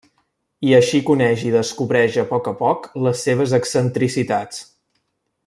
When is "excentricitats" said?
3.59-4.65